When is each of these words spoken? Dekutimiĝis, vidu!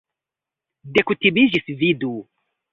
Dekutimiĝis, 0.95 1.71
vidu! 1.85 2.13